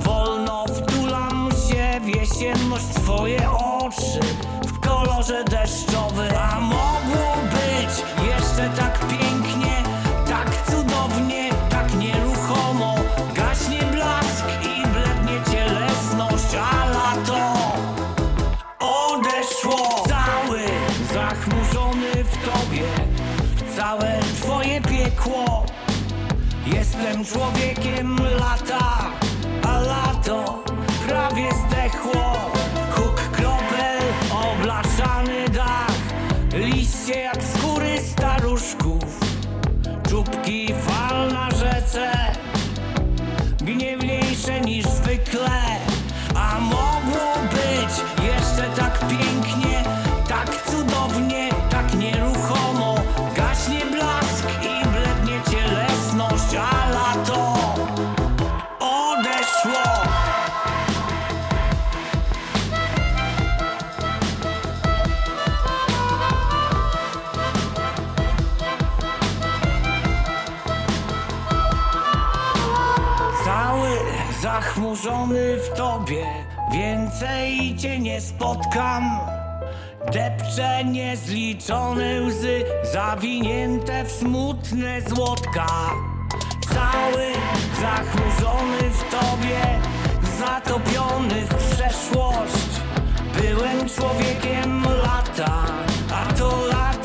[0.00, 4.20] Wolno wtulam się w jesienność Twoje oczy
[4.66, 7.41] w kolorze deszczowym A mogło
[27.24, 28.21] człowiekiem
[77.22, 79.20] więcej cię nie spotkam.
[80.12, 85.66] Depcze niezliczone łzy, zawinięte w smutne złotka.
[86.74, 87.32] Cały
[87.80, 89.60] zachmurzony w tobie,
[90.38, 92.72] zatopiony w przeszłość.
[93.40, 95.62] Byłem człowiekiem lata,
[96.14, 97.01] a to lato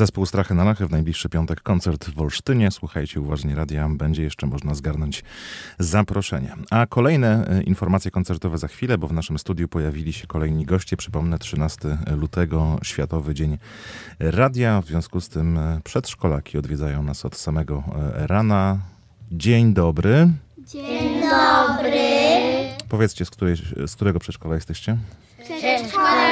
[0.00, 2.70] Zespół Strachy na Lachy w najbliższy piątek koncert w Olsztynie.
[2.70, 5.24] Słuchajcie uważnie radia, będzie jeszcze można zgarnąć
[5.78, 6.54] zaproszenie.
[6.70, 10.96] A kolejne e, informacje koncertowe za chwilę, bo w naszym studiu pojawili się kolejni goście.
[10.96, 13.58] Przypomnę, 13 lutego, Światowy Dzień
[14.18, 14.82] Radia.
[14.82, 17.82] W związku z tym e, przedszkolaki odwiedzają nas od samego
[18.16, 18.78] e, rana.
[19.32, 20.28] Dzień dobry.
[20.58, 22.00] Dzień dobry.
[22.88, 23.56] Powiedzcie, z, której,
[23.86, 24.96] z którego przedszkola jesteście?
[25.44, 26.30] Przedszkola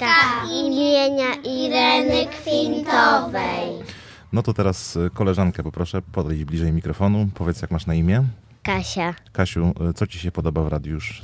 [0.00, 3.84] szesnastka imienia Ireny Kwintowej.
[4.32, 7.28] No to teraz e, koleżankę poproszę, podejść bliżej mikrofonu.
[7.34, 8.24] Powiedz, jak masz na imię?
[8.62, 9.14] Kasia.
[9.32, 10.92] Kasiu, e, co ci się podoba w radiu?
[10.92, 11.22] Już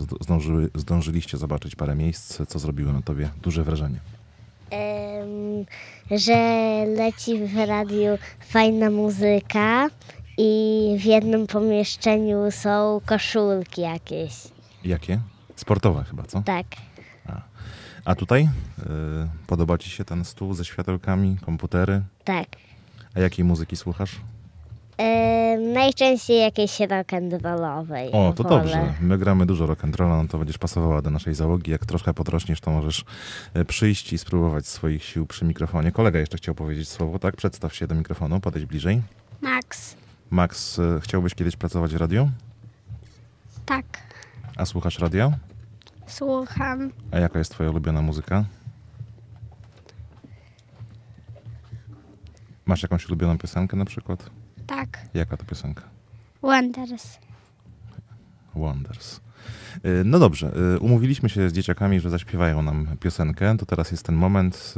[0.75, 4.01] zdążyliście zobaczyć parę miejsc, co zrobiło na tobie duże wrażenie.
[4.71, 5.65] Em,
[6.11, 6.37] że
[6.97, 9.89] leci w radiu fajna muzyka
[10.39, 14.33] i w jednym pomieszczeniu są koszulki jakieś.
[14.85, 15.21] Jakie?
[15.57, 16.43] Sportowe chyba, co?
[16.43, 16.67] Tak.
[18.07, 18.43] A tutaj?
[18.43, 18.49] E,
[19.47, 22.03] podoba ci się ten stół ze światełkami, komputery?
[22.25, 22.47] Tak.
[23.15, 24.21] A jakiej muzyki słuchasz?
[24.99, 28.09] Em, najczęściej jakiejś rock'n'rollowej.
[28.13, 28.57] O, to wolę.
[28.59, 28.95] dobrze.
[29.01, 31.71] My gramy dużo rock'n'rolla, no to będziesz pasowała do naszej załogi.
[31.71, 33.05] Jak troszkę potrośniesz, to możesz
[33.55, 35.93] e, przyjść i spróbować swoich sił przy mikrofonie.
[35.93, 37.37] Kolega jeszcze chciał powiedzieć słowo, tak?
[37.37, 39.03] Przedstaw się do mikrofonu, podejdź bliżej.
[39.41, 39.97] Max.
[40.31, 42.31] Max, e, chciałbyś kiedyś pracować w radiu?
[43.67, 43.85] Tak.
[44.57, 45.33] A słuchasz radia?
[46.07, 46.91] Słucham.
[47.11, 48.45] A jaka jest twoja ulubiona muzyka?
[52.67, 54.31] Masz jakąś ulubioną piosenkę na przykład?
[54.67, 54.99] Tak.
[55.15, 55.83] Jaka to piosenka?
[56.43, 57.19] Wonders.
[58.55, 59.21] Wonders.
[59.85, 63.57] Y, No dobrze, y, umówiliśmy się z dzieciakami, że zaśpiewają nam piosenkę.
[63.59, 64.75] To teraz jest ten moment.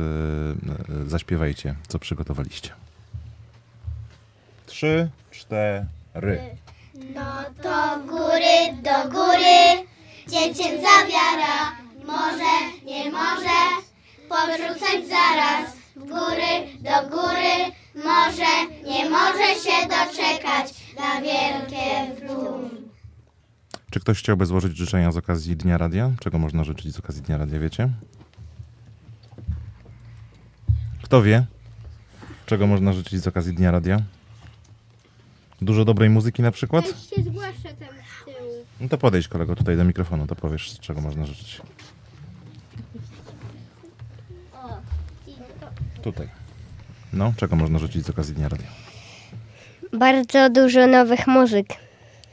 [1.05, 2.71] y, Zaśpiewajcie, co przygotowaliście.
[4.67, 6.41] Trzy, cztery.
[7.15, 7.25] No
[7.63, 9.87] to góry, do góry,
[10.31, 11.73] dziecięca wiara,
[12.07, 13.59] może, nie może,
[14.29, 15.79] porzucać zaraz.
[15.97, 17.55] W góry, do góry,
[17.95, 18.53] może,
[18.87, 22.71] nie może się doczekać na wielkie dół.
[23.91, 26.11] Czy ktoś chciałby złożyć życzenia z okazji Dnia Radia?
[26.21, 27.89] Czego można życzyć z okazji Dnia Radia, wiecie?
[31.03, 31.47] Kto wie?
[32.47, 34.03] Czego można życzyć z okazji Dnia Radia?
[35.63, 36.87] Dużo dobrej muzyki na przykład?
[36.87, 37.98] się zgłasza tam z tyłu.
[38.81, 41.61] No to podejdź kolego tutaj do mikrofonu, to powiesz, czego można życzyć.
[46.03, 46.29] Tutaj.
[47.13, 48.67] No, czego można życzyć z okazji Dnia Radia?
[49.93, 51.88] Bardzo dużo nowych muzyk.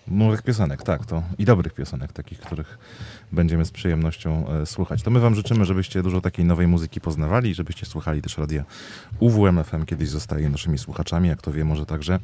[0.07, 2.77] Nowych piosenek, tak, to i dobrych piosenek, takich, których
[3.31, 5.01] będziemy z przyjemnością e, słuchać.
[5.03, 8.63] To my wam życzymy, żebyście dużo takiej nowej muzyki poznawali, żebyście słuchali też radia
[9.19, 12.19] UWM FM, kiedyś zostaje naszymi słuchaczami, jak to wie, może także e,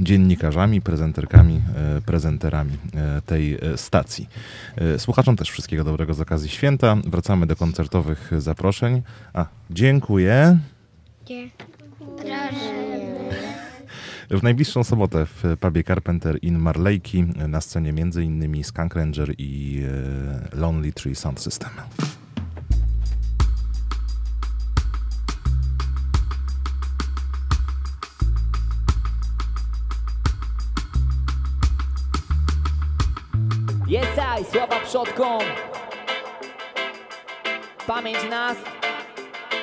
[0.00, 4.28] dziennikarzami, prezenterkami, e, prezenterami e, tej e, stacji.
[4.76, 6.96] E, słuchaczom też wszystkiego dobrego z okazji święta.
[7.04, 9.02] Wracamy do koncertowych zaproszeń.
[9.34, 10.58] A, dziękuję.
[14.30, 17.92] W najbliższą sobotę w pubie Carpenter in Marlejki na scenie
[18.24, 19.82] innymi Skunk Ranger i
[20.52, 21.70] e, Lonely Tree Sound System.
[33.88, 35.40] Jesaj, sława przodkom.
[37.86, 38.56] Pamięć nas.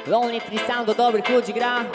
[0.07, 1.85] Lonely Tree Sound do dobrych ludzi gra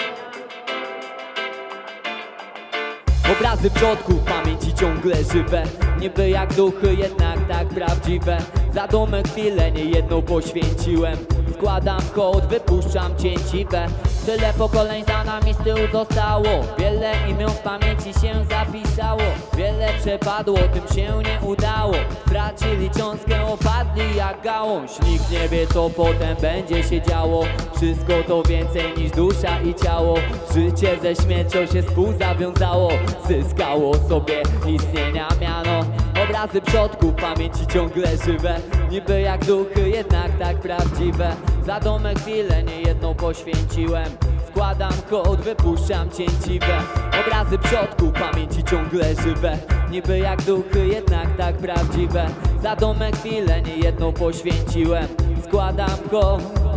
[3.32, 5.62] Obrazy przodków pamięci ciągle żywe.
[6.00, 8.38] Niby jak duchy, jednak tak prawdziwe.
[8.74, 11.16] Za dumę chwilę nie jedną poświęciłem.
[11.54, 13.86] Składam hołd, wypuszczam cięciwe
[14.28, 16.48] Tyle pokoleń za nami z tyłu zostało.
[16.78, 19.22] Wiele imion w pamięci się zapisało.
[19.56, 21.94] Wiele przepadło, tym się nie udało.
[22.26, 24.90] Stracili cząstkę, opadli jak gałąź.
[25.06, 27.44] Nikt nie wie co potem będzie się działo.
[27.76, 30.14] Wszystko to więcej niż dusza i ciało.
[30.54, 32.90] Życie ze śmiercią się współzawiązało.
[33.28, 35.84] Zyskało sobie istnienia miano
[36.28, 38.60] Obrazy przodków pamięci ciągle żywe.
[38.90, 41.36] Niby jak duchy, jednak tak prawdziwe.
[41.66, 44.04] Za domę chwilę niejedną poświęciłem.
[44.50, 46.80] Składam hołd, wypuszczam cięciwe.
[47.26, 49.58] Obrazy przodków pamięci ciągle żywe.
[49.90, 52.26] Niby jak duchy, jednak tak prawdziwe.
[52.62, 55.08] Za domę chwilę niejedną poświęciłem.
[55.44, 56.67] Składam hołd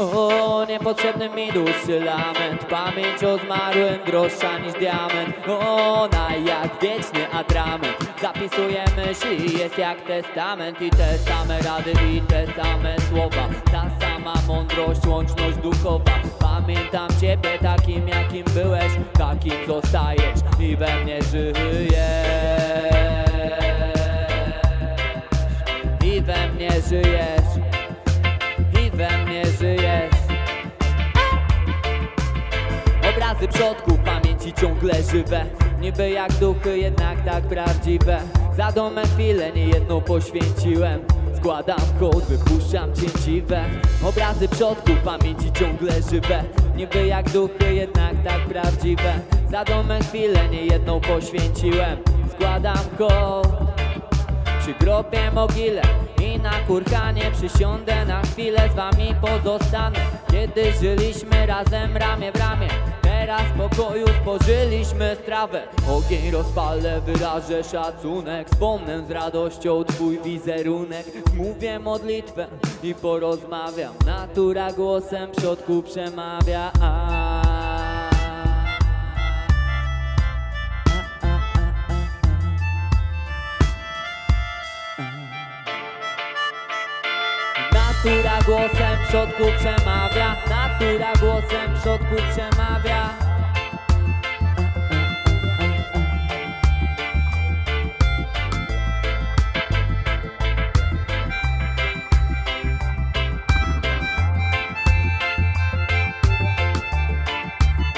[0.00, 2.64] o, niepotrzebny mi dłuższy lament.
[2.64, 5.48] Pamięć o zmarłym droższa niż diament.
[5.48, 10.82] Ona jak wieczny atrament Zapisuje myśli, jest jak testament.
[10.82, 13.48] I te same rady i te same słowa.
[13.72, 16.12] Ta sama mądrość, łączność duchowa.
[16.38, 18.92] Pamiętam ciebie takim jakim byłeś.
[19.12, 21.60] Takim zostajesz i we mnie żyjesz.
[26.04, 27.39] I we mnie żyjesz
[29.00, 30.14] we mnie żyjesz.
[33.10, 35.44] Obrazy przodków pamięci ciągle żywe.
[35.80, 38.18] Niby jak duchy, jednak tak prawdziwe.
[38.56, 41.00] Za domem chwilę niejedną poświęciłem.
[41.36, 43.64] Składam hołd, wypuszczam cięciwe.
[44.04, 46.44] Obrazy przodków pamięci ciągle żywe.
[46.76, 49.12] Niby jak duchy, jednak tak prawdziwe.
[49.50, 51.98] Za domem chwilę niejedną poświęciłem.
[52.32, 53.48] Składam hołd
[54.60, 55.82] przy grobie mogile
[56.42, 59.98] na kurhanie przysiądę na chwilę z wami pozostanę.
[60.30, 62.68] Kiedy żyliśmy razem ramię w ramię
[63.30, 65.62] Teraz pokoju spożyliśmy strawę.
[65.90, 71.06] Ogień rozpalę, wyrażę szacunek Wspomnę z radością twój wizerunek.
[71.34, 72.46] Mówię modlitwę
[72.82, 76.72] i porozmawiam Natura głosem przodku przemawia
[88.04, 90.36] Natura głosem przodku przemawia.
[90.50, 93.10] Natura głosem przodku przemawia.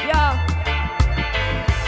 [0.08, 0.38] Ja.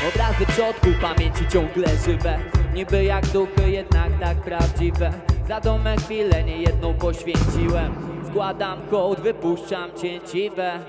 [0.08, 2.38] Obrazy przodków pamięci ciągle żywe.
[2.74, 7.94] Niby jak duchy, jednak tak prawdziwe Za domę chwilę niejedną poświęciłem
[8.30, 10.84] Składam hołd, wypuszczam cięciwe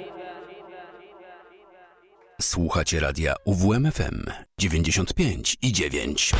[2.41, 4.23] Słuchacie radia UWMFM
[4.57, 6.31] 95 i 9.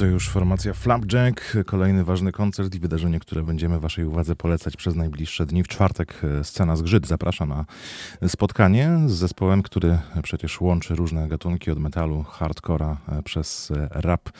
[0.00, 4.94] to już formacja Flapjack, kolejny ważny koncert i wydarzenie, które będziemy Waszej uwadze polecać przez
[4.94, 5.62] najbliższe dni.
[5.62, 7.64] W czwartek e, scena Zgrzyt zaprasza na
[8.28, 14.30] spotkanie z zespołem, który przecież łączy różne gatunki od metalu, hardcora e, przez e, rap,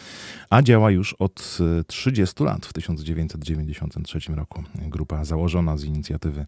[0.51, 4.63] a działa już od e, 30 lat, w 1993 roku.
[4.75, 6.47] Grupa założona z inicjatywy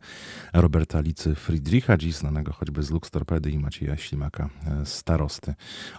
[0.53, 4.49] Roberta Licy Friedricha, dziś znanego choćby z Lux Torpedy i Macieja Ślimaka
[4.85, 5.55] Starosty.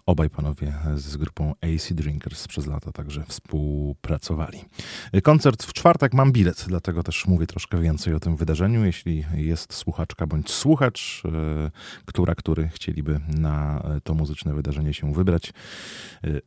[0.05, 4.59] Obaj panowie z grupą AC Drinkers przez lata także współpracowali.
[5.23, 8.85] Koncert w czwartek mam bilet, dlatego też mówię troszkę więcej o tym wydarzeniu.
[8.85, 11.71] Jeśli jest słuchaczka bądź słuchacz, e,
[12.05, 15.53] która, który chcieliby na to muzyczne wydarzenie się wybrać, e,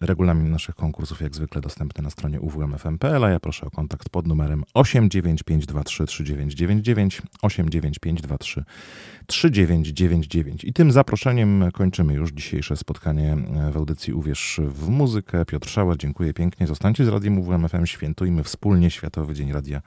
[0.01, 4.27] regulamin naszych konkursów jak zwykle dostępny na stronie uwmfm.pl, a ja proszę o kontakt pod
[4.27, 8.65] numerem 89523 3999 89523
[9.27, 10.65] 3999.
[10.65, 13.37] I tym zaproszeniem kończymy już dzisiejsze spotkanie
[13.73, 15.45] w audycji Uwierz w muzykę.
[15.45, 16.46] Piotr Szauer, dziękuję pięknie.
[16.67, 19.83] Zostańcie z Radiem UWMFM, świętujmy wspólnie Światowy Dzień Radia.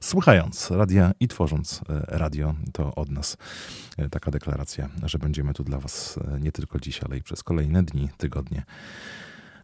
[0.00, 3.36] Słuchając radia i tworząc e, radio, to od nas
[3.98, 7.42] e, taka deklaracja, że będziemy tu dla Was e, nie tylko dziś, ale i przez
[7.42, 8.62] kolejne dni, tygodnie,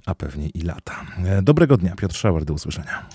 [0.07, 1.07] a pewnie i lata.
[1.43, 3.07] Dobrego dnia, Piotr Szauer, do usłyszenia.